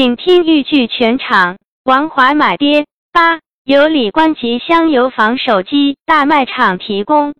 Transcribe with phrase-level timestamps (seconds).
[0.00, 1.58] 请听豫剧全场。
[1.84, 7.34] 王华买爹八，由李官吉香油坊手机大卖场提供。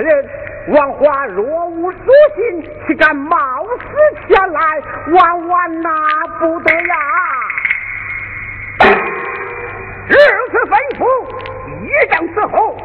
[0.00, 0.28] 人
[0.68, 3.36] 王华若无所心，岂敢冒
[3.78, 3.84] 死
[4.28, 4.60] 前来？
[5.12, 5.90] 万万拿
[6.38, 6.94] 不得呀！
[10.08, 10.16] 如
[10.50, 11.02] 此吩咐，
[11.84, 12.76] 一将伺候。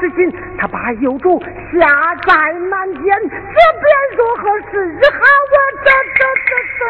[0.00, 2.32] 之心，他把幼主下在
[2.70, 3.86] 南监，这便
[4.16, 4.72] 如何是
[5.12, 5.18] 好
[5.54, 5.58] 啊？
[5.84, 6.80] 这这这这。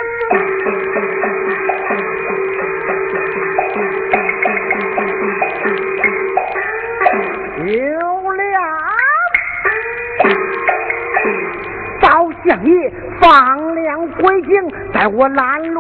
[7.65, 7.77] 有
[8.33, 8.41] 了，
[12.01, 12.07] 赵
[12.45, 12.71] 相爷
[13.21, 14.53] 放量归京，
[14.93, 15.78] 待我拦路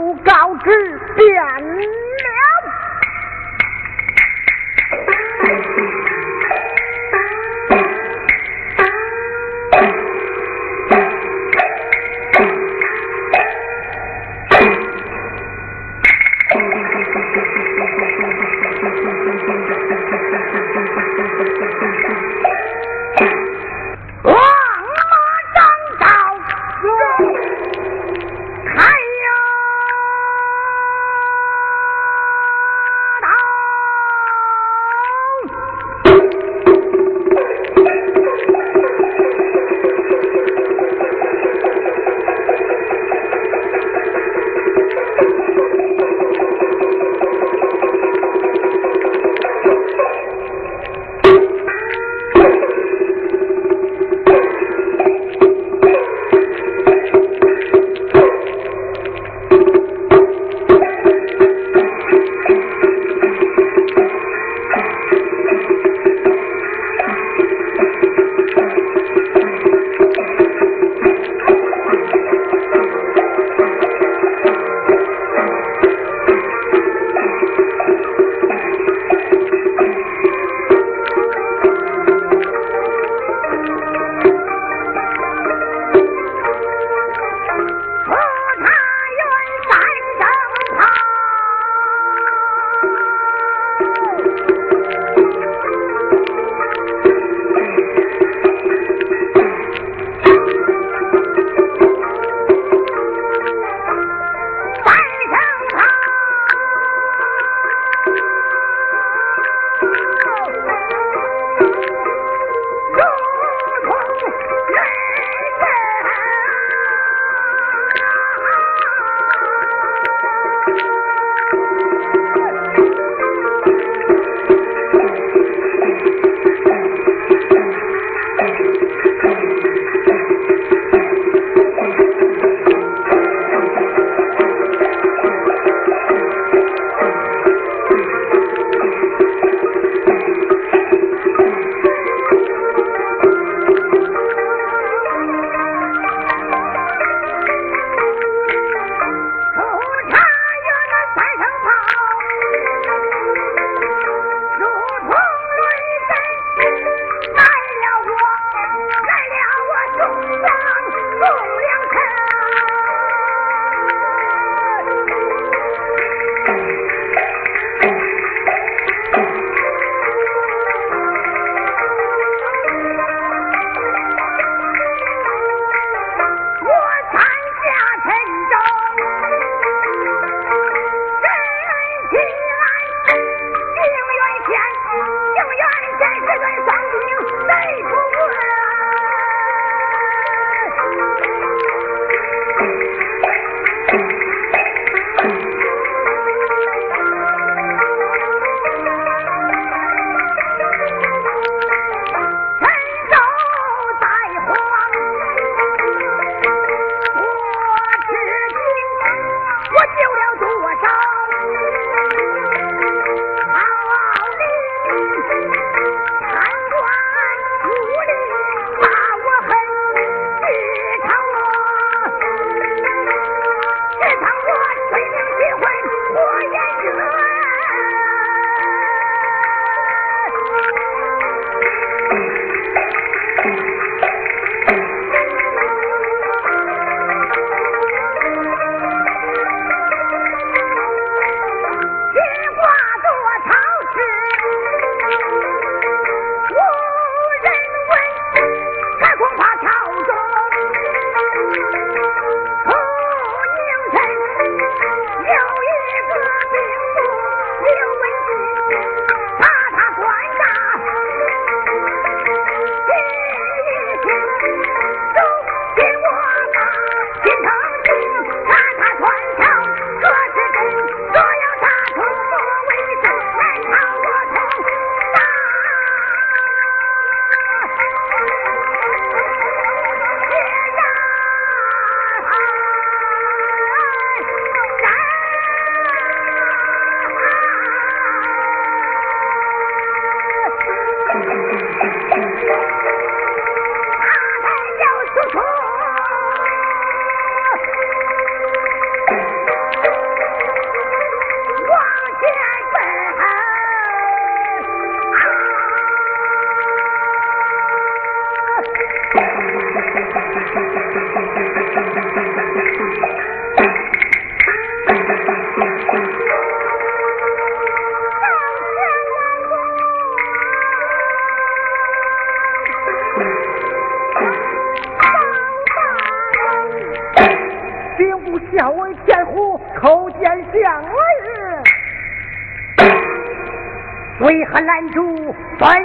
[334.20, 335.80] 为何拦住本相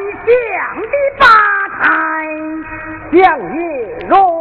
[0.81, 1.25] 的八
[1.79, 1.83] 抬？
[3.11, 3.19] 相
[3.55, 3.61] 爷
[4.07, 4.32] 容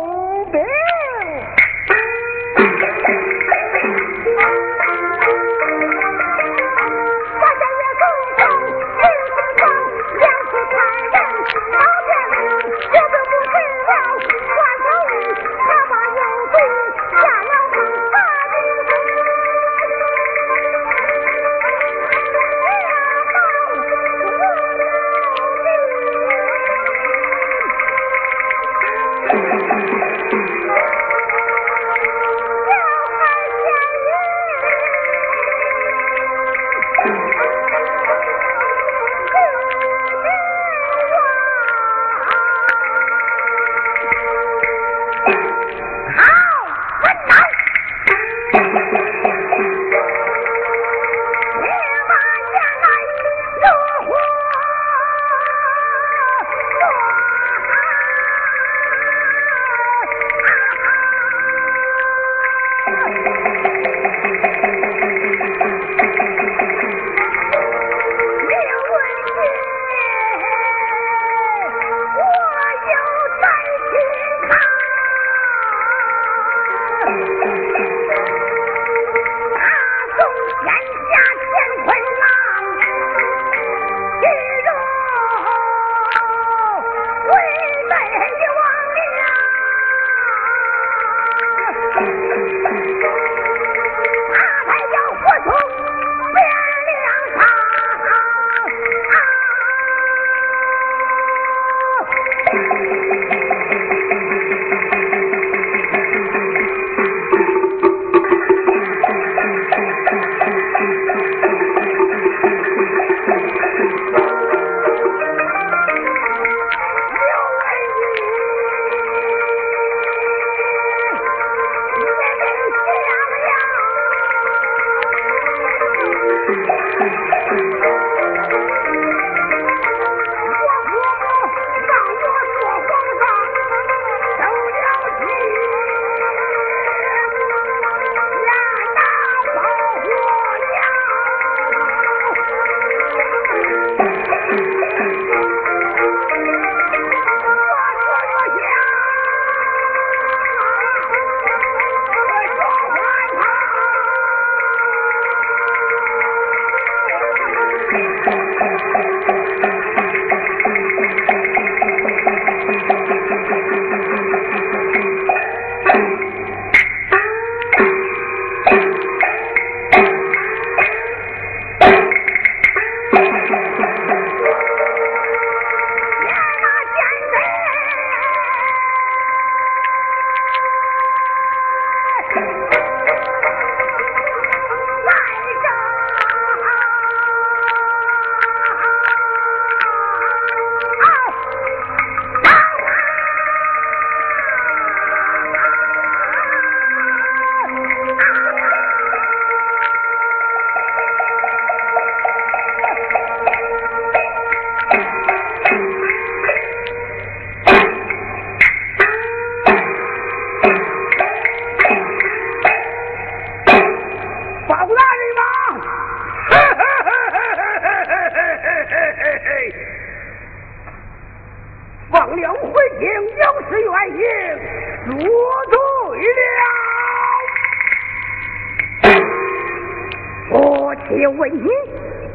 [231.37, 231.69] 问你，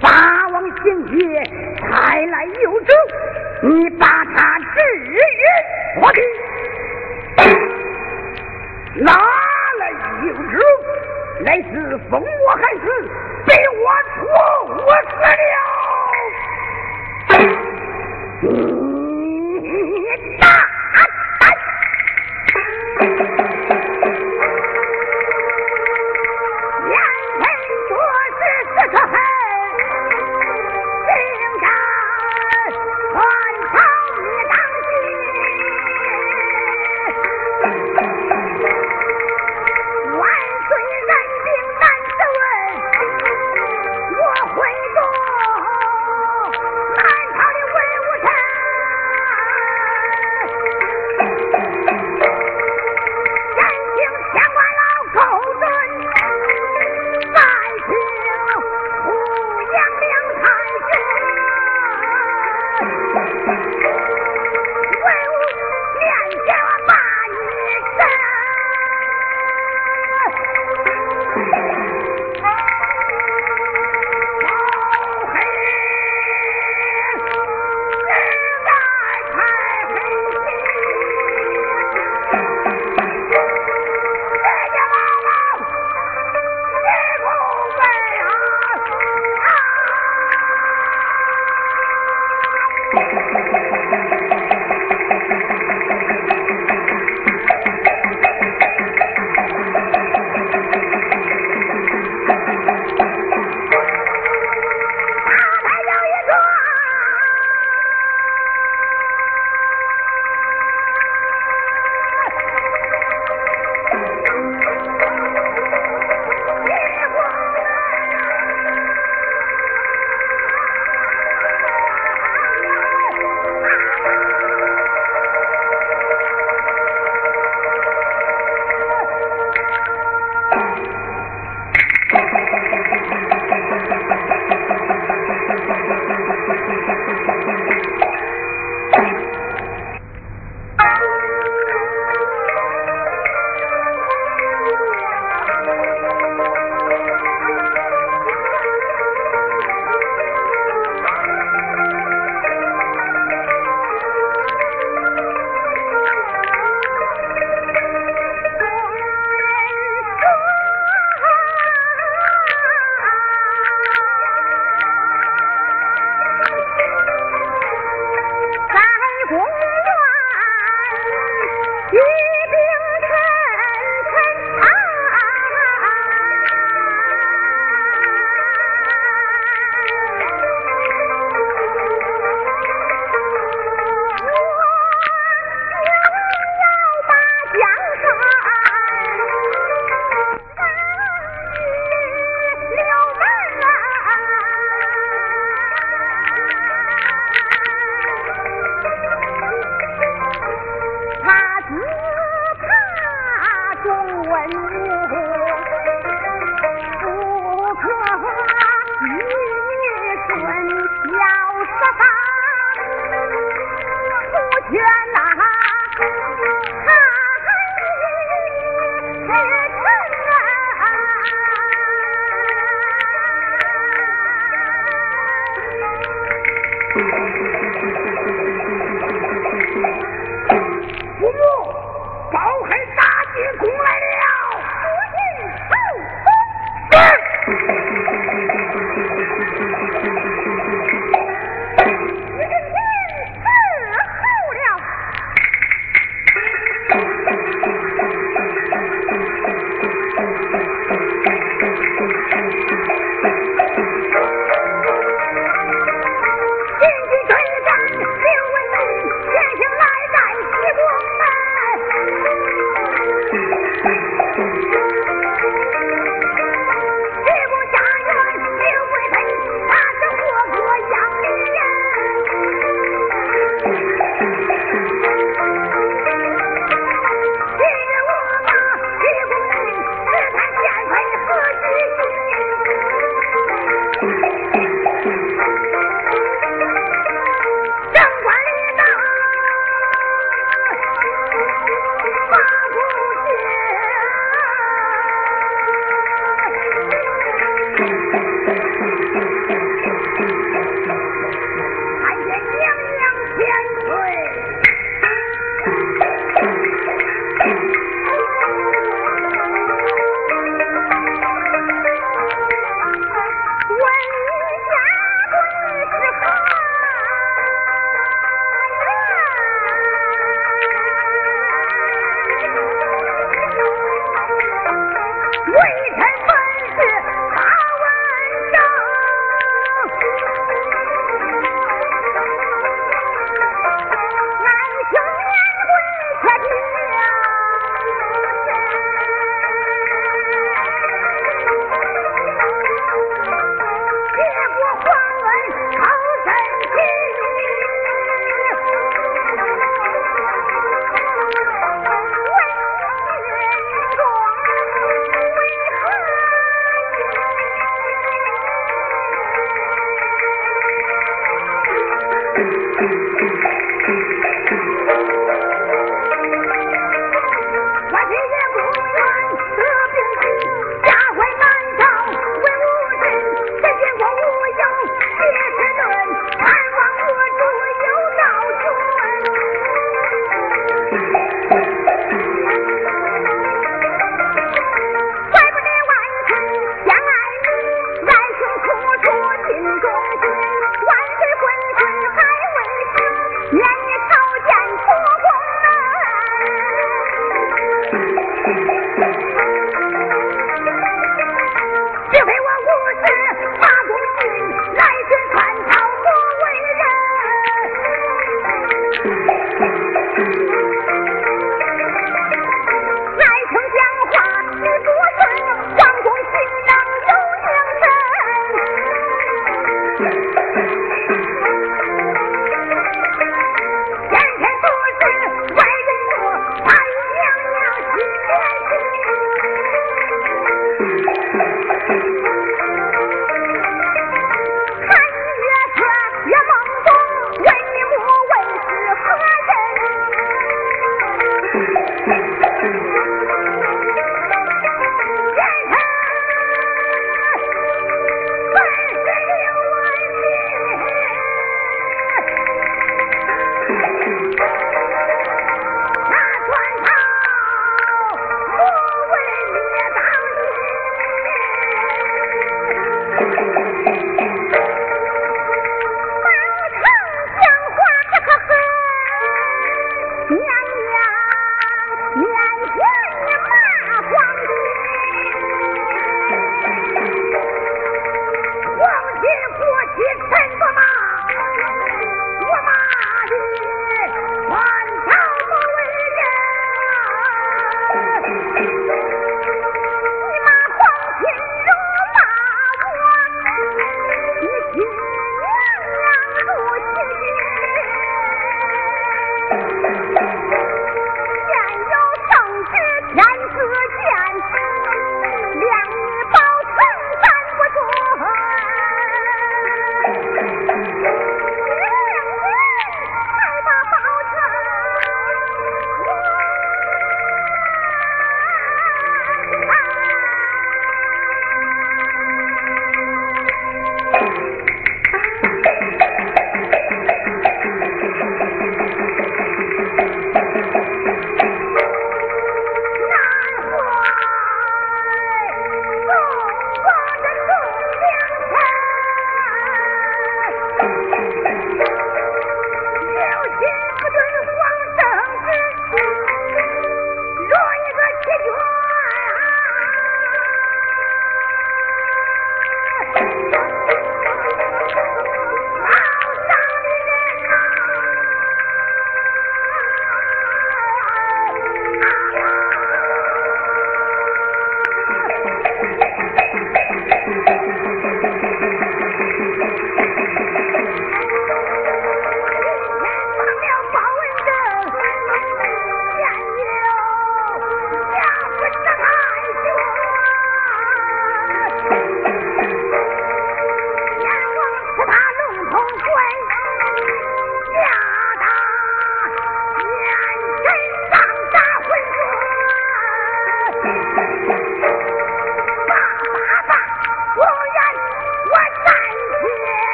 [0.00, 1.42] 法王行月
[1.80, 2.92] 才来有旨，
[3.62, 4.07] 你把。